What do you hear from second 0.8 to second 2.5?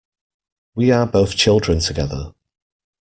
are both children together.